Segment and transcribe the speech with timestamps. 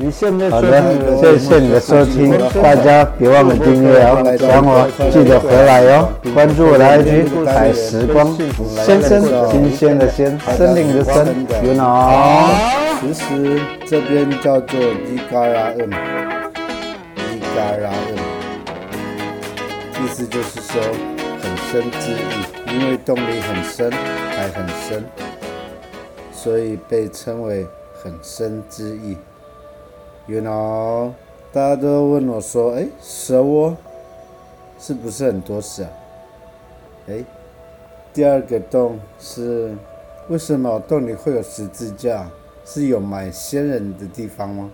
[0.00, 0.80] 你现在好的，
[1.20, 2.30] 谢谢你的收听，
[2.62, 8.32] 大家别忘了订阅哦，想我记得回来哟，关注我的 IG 海时光
[8.86, 11.26] 先生，新鲜的鲜，森林的森
[11.64, 12.46] ，you know。
[13.00, 15.90] 其实这边叫做伊嘎拉恩，
[17.34, 18.14] 伊嘎拉恩，
[20.04, 20.80] 意思就是说
[21.42, 25.04] 很深之意，因为洞里很深，海很深，
[26.32, 27.66] 所以被称为
[28.00, 29.16] 很深之意。
[30.28, 31.12] You know，
[31.54, 33.74] 大家都问我说：“哎，蛇窝
[34.78, 35.86] 是不是很多蛇？”
[37.08, 37.24] 哎，
[38.12, 39.74] 第二个洞是
[40.28, 42.28] 为什么洞里会有十字架？
[42.66, 44.70] 是有埋先人的地方吗？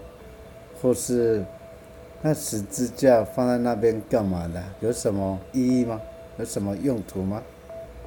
[0.82, 1.44] 或是
[2.20, 4.60] 那十字架放在那边干嘛的？
[4.80, 6.00] 有什么意义吗？
[6.36, 7.40] 有什么用途吗？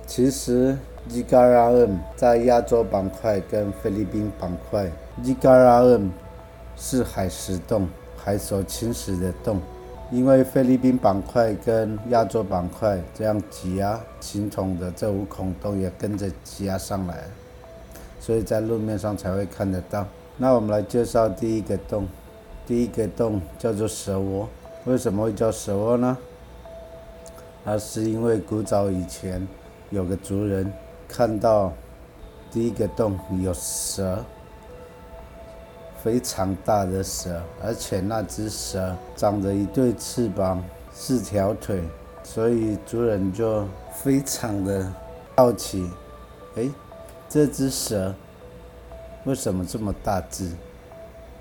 [0.05, 4.91] 其实伊加拉恩在亚洲板块跟菲律宾板块，
[5.23, 6.12] 伊加拉恩。
[6.77, 9.59] 是海蚀洞，海所侵蚀的洞，
[10.12, 17.24] 因为菲律宾板块跟亚洲板块这样挤压形成的这五孔洞也跟着挤压上来，
[18.20, 20.05] 所以在路面上才会看得到。
[20.38, 22.07] 那我们来介绍第一个洞，
[22.68, 24.48] 第一个洞叫做蛇窝。
[24.85, 26.16] 为什么会叫蛇窝呢？
[27.63, 29.46] 那是因为古早以前
[29.90, 30.71] 有个族人
[31.07, 31.73] 看到
[32.51, 34.23] 第一个洞有蛇。
[36.08, 40.63] 非常大的蛇，而且那只蛇长着一对翅膀、
[40.94, 41.84] 四条腿，
[42.24, 44.90] 所以族人就非常的
[45.35, 45.91] 好奇，
[46.55, 46.70] 哎，
[47.28, 48.16] 这只蛇
[49.26, 50.50] 为什么这么大只？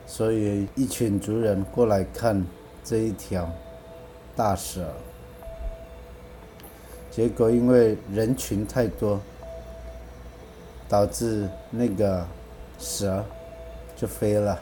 [0.05, 2.45] 所以一群族人过来看
[2.83, 3.49] 这一条
[4.35, 4.85] 大蛇，
[7.09, 9.21] 结果因为人群太多，
[10.89, 12.27] 导致那个
[12.81, 13.25] 蛇。
[13.97, 14.61] 就飞了。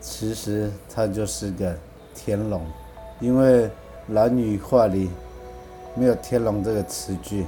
[0.00, 1.74] 其实它就是个
[2.14, 2.60] 天龙，
[3.20, 3.70] 因为
[4.06, 5.08] 男女话里
[5.94, 7.46] 没有天龙这个词句，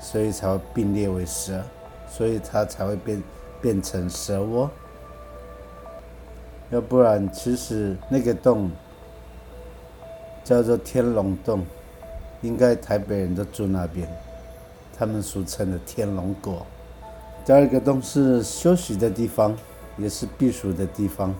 [0.00, 1.62] 所以才会并列为蛇，
[2.10, 3.22] 所以它才会变
[3.60, 4.68] 变成蛇窝。
[6.70, 8.70] 要不然，其实那个洞
[10.42, 11.64] 叫做天龙洞，
[12.40, 14.08] 应该台北人都住那边，
[14.98, 16.66] 他们俗称的天龙果。
[17.44, 19.56] 第二个洞是休息的地方，
[19.98, 21.34] 也是避暑的地方。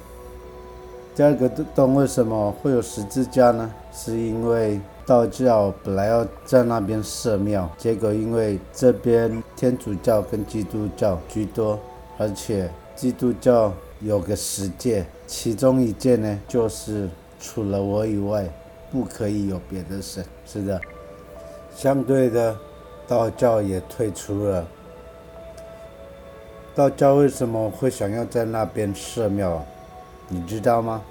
[1.14, 3.72] 第二个洞为什么会有十字架呢？
[3.92, 11.78] 是因为道教本来要在那边设庙，结果因为这边天主教跟基督教居多，
[12.18, 17.08] 而且基督教有个十戒，其中一戒呢就是
[17.38, 18.48] 除了我以外，
[18.90, 20.24] 不可以有别的神。
[20.46, 20.80] 是的，
[21.76, 22.56] 相对的，
[23.06, 24.66] 道教也退出了。
[26.74, 29.62] 道教为什么会想要在那边设庙？
[30.28, 31.02] 你知道吗？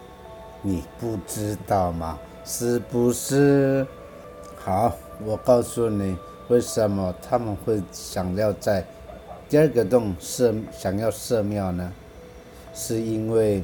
[0.63, 2.17] 你不知道吗？
[2.44, 3.85] 是不是？
[4.57, 4.91] 好，
[5.23, 6.17] 我告诉你，
[6.47, 8.83] 为什么他们会想要在
[9.47, 11.93] 第二个洞设想要设庙呢？
[12.73, 13.63] 是因为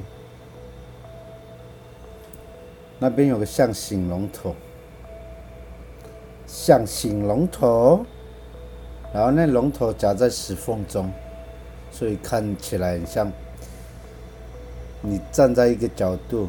[3.00, 4.54] 那边有个象形龙头，
[6.46, 8.06] 象形龙头，
[9.12, 11.10] 然后那龙头夹在石缝中。
[11.98, 13.32] 所以看起来很像
[15.02, 16.48] 你站在一个角度，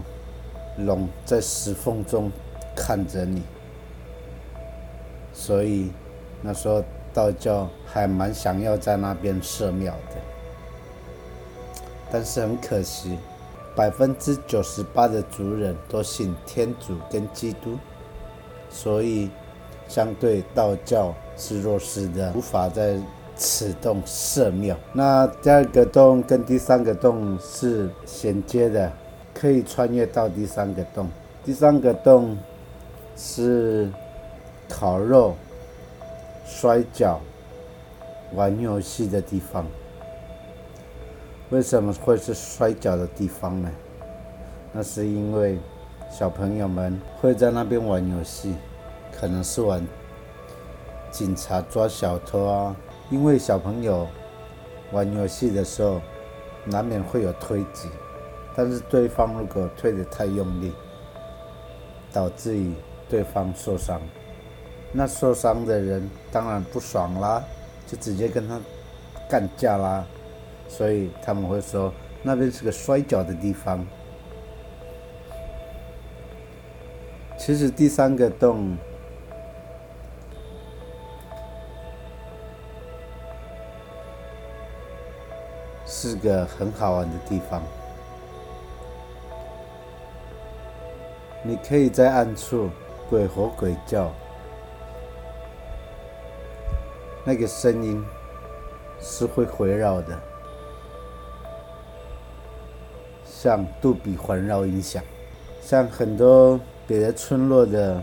[0.77, 2.31] 龙在石缝中
[2.75, 3.41] 看着你，
[5.33, 5.91] 所以
[6.43, 6.83] 那时候
[7.15, 10.21] 道教还蛮想要在那边设庙的，
[12.11, 13.17] 但是很可惜，
[13.75, 17.75] 百分之九十八的族人都信天主跟基督，
[18.69, 19.31] 所以
[19.87, 22.99] 相对道教是弱势的，无法在。
[23.39, 28.91] 此洞设庙，那第二个洞跟第三个洞是衔接的，
[29.33, 31.07] 可以穿越到第三个洞。
[31.45, 32.37] 第三个洞
[33.15, 33.89] 是
[34.67, 35.35] 烤肉、
[36.45, 37.21] 摔跤、
[38.33, 39.65] 玩游戏的地方。
[41.49, 43.71] 为什么会是摔跤的地方呢？
[44.73, 45.57] 那是因为
[46.11, 48.53] 小朋友们会在那边玩游戏，
[49.17, 49.81] 可能是玩
[51.09, 52.75] 警察抓小偷啊。
[53.09, 54.07] 因为小朋友
[54.91, 55.99] 玩游戏的时候，
[56.65, 57.89] 难免会有推挤，
[58.55, 60.71] 但是对方如果推得太用力，
[62.13, 62.73] 导致于
[63.09, 63.99] 对方受伤，
[64.93, 67.43] 那受伤的人当然不爽啦，
[67.87, 68.59] 就直接跟他
[69.27, 70.05] 干架啦，
[70.67, 71.91] 所以他们会说
[72.21, 73.83] 那边是个摔跤的地方。
[77.39, 78.77] 其实第三个洞。
[86.01, 87.61] 是个很好玩的地方。
[91.43, 92.69] 你可以在暗处
[93.09, 94.09] 鬼吼鬼叫
[97.25, 98.01] 那个声音
[99.01, 100.17] 是会回绕的
[103.25, 105.03] 像杜比环绕音响
[105.61, 106.57] 像很多
[106.87, 108.01] 别的村落的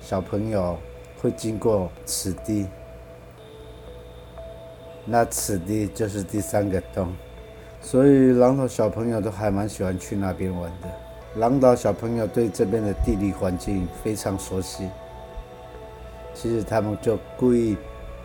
[0.00, 0.78] 小朋友
[1.20, 2.68] 会经过此地
[5.06, 7.14] 那此地就是第三个洞，
[7.80, 10.88] 所以狼岛小朋友都还蛮喜欢去那边玩的。
[11.36, 14.88] 狼岛小朋友对这边的地理环境非常熟悉，
[16.34, 17.76] 其实他们就故意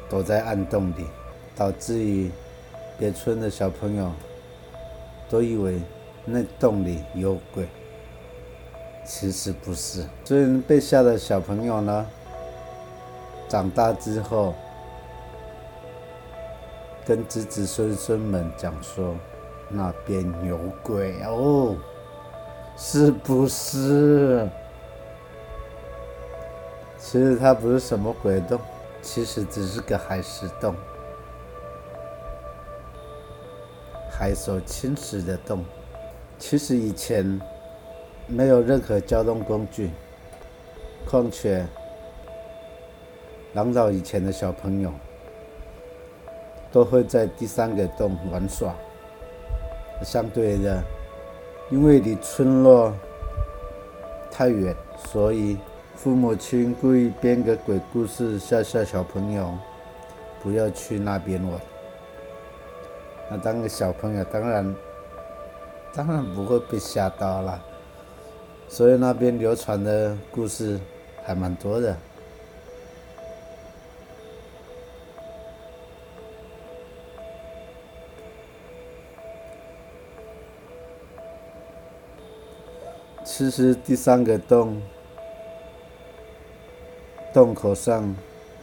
[0.09, 1.05] 躲在暗洞里，
[1.55, 2.31] 导致于
[2.97, 4.11] 别村的小朋友
[5.29, 5.79] 都以为
[6.25, 7.67] 那洞里有鬼。
[9.05, 12.05] 其实不是，所以被吓的小朋友呢，
[13.49, 14.55] 长大之后
[17.05, 19.15] 跟子子孙孙们讲说，
[19.69, 21.75] 那边有鬼哦，
[22.77, 24.47] 是不是？
[26.97, 28.59] 其实它不是什么鬼洞，
[29.01, 30.75] 其实只是个海石洞，
[34.09, 35.63] 海所侵蚀的洞。
[36.37, 37.39] 其实以前。
[38.27, 39.89] 没有任何交通工具，
[41.05, 41.65] 况且
[43.53, 44.93] 狼岛以前的小朋友
[46.71, 48.73] 都会在第三个洞玩耍。
[50.03, 50.81] 相对的，
[51.69, 52.93] 因为离村落
[54.31, 55.57] 太远，所以
[55.95, 59.53] 父母亲故意编个鬼故事吓吓小朋友，
[60.41, 61.59] 不要去那边玩。
[63.29, 64.75] 那当个小朋友，当然
[65.93, 67.61] 当然不会被吓到了。
[68.67, 70.79] 所以那边流传的故事
[71.23, 71.95] 还蛮多的。
[83.23, 84.81] 其实第三个洞
[87.33, 88.15] 洞口上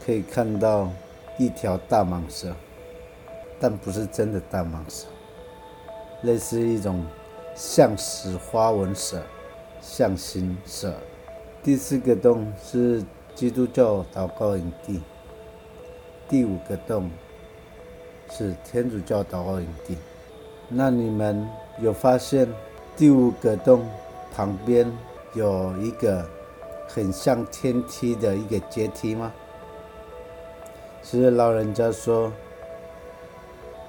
[0.04, 0.90] 可以看到
[1.38, 2.54] 一条大蟒蛇，
[3.60, 5.06] 但不是真的大蟒蛇，
[6.22, 7.04] 类似一种
[7.54, 9.22] 象石花纹蛇。
[9.80, 10.92] 象形蛇。
[11.62, 13.02] 第四个洞是
[13.36, 15.00] 基督教祷告营地，
[16.28, 17.08] 第五个洞
[18.28, 19.96] 是天主教祷告营地。
[20.68, 22.48] 那你们有发现
[22.96, 23.86] 第五个洞
[24.38, 24.88] 旁边
[25.34, 26.24] 有一个
[26.86, 29.32] 很像天梯的一个阶梯吗？
[31.02, 32.32] 其实老人家说，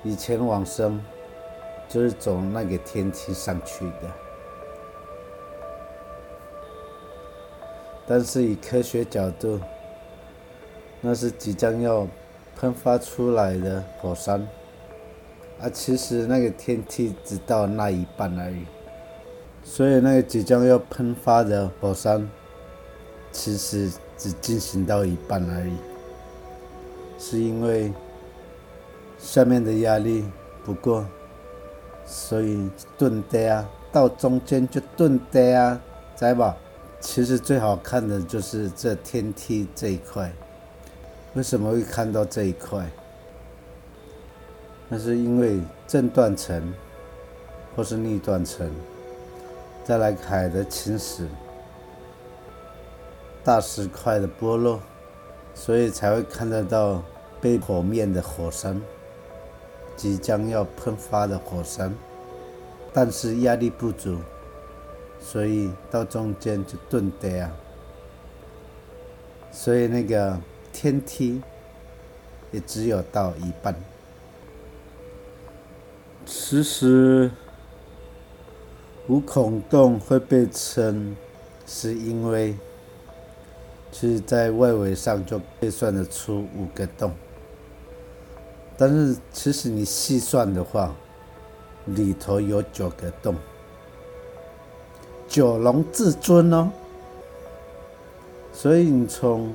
[0.02, 1.00] 以前往生
[1.88, 4.10] 就是走那个天梯上去的。
[8.08, 9.60] 但是以科学角度，
[11.00, 12.08] 那是即将要
[12.60, 14.42] 喷发出来的火山，
[15.62, 18.66] 啊，其实那个天梯只到那一半而已，
[19.72, 22.28] 所以那个即将要喷发的火山，
[23.32, 23.88] 其实
[24.18, 25.74] 只进行到一半而已，
[27.20, 27.94] 是因为
[29.20, 30.26] 下面的压力
[30.66, 31.06] 不够，
[32.04, 32.68] 所以
[32.98, 35.80] 顿跌啊，到中间就顿跌啊，
[36.18, 36.58] 知吧？
[37.00, 40.34] 其实最好看的就是这天梯这一块，
[41.36, 42.90] 为什么会看到这一块？
[44.90, 46.74] 那是因为正断层
[47.76, 48.68] 或是逆断层，
[49.90, 51.24] 再来海的侵蚀、
[53.44, 54.80] 大石块的剥落，
[55.56, 57.02] 所以才会看得到
[57.42, 58.80] 被火面的火山，
[59.98, 61.92] 即将要喷发的火山，
[62.94, 64.20] 但是压力不足。
[65.20, 67.52] 所以到中间就顿跌啊，
[69.52, 70.40] 所以那个
[70.72, 71.42] 天梯
[72.52, 73.74] 也只有到一半。
[76.28, 77.32] 其实
[79.10, 81.16] 五孔洞会被称，
[81.66, 82.56] 是因为
[83.92, 87.12] 其实在外围上就可以算得出五个洞，
[88.78, 90.94] 但是其实你细算的话，
[91.86, 93.36] 里头有九个洞。
[95.28, 96.70] 九龙至尊哦，
[98.54, 99.52] 所以你从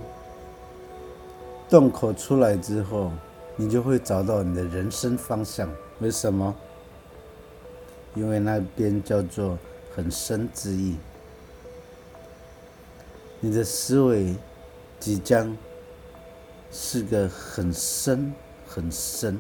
[1.70, 3.12] 洞口出来之后，
[3.54, 5.70] 你就会找到你的人生方向。
[6.00, 6.52] 为什么？
[8.14, 9.59] 因为那边叫做
[9.94, 10.97] 很深之意，
[13.40, 14.35] 你的思维
[14.99, 15.56] 即将
[16.71, 18.33] 是个很深
[18.66, 19.38] 很深，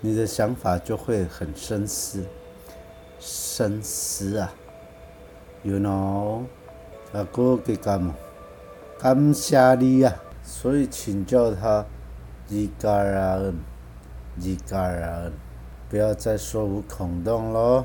[0.00, 2.24] 你的想法就会很深思，
[3.20, 4.52] 深思啊。
[5.62, 6.44] You know，
[7.12, 8.14] 阿哥给干
[8.98, 10.14] 感谢你啊！
[10.42, 11.84] 所以请叫他
[12.48, 13.54] 伊加尔恩，
[14.40, 15.32] 伊加尔恩，
[15.90, 17.84] 不要再说无孔洞喽。